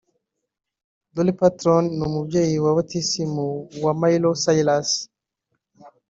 [1.13, 3.45] Dolly Parton ni umubyeyi wa batisimu
[3.83, 4.89] wa Miley Cyrus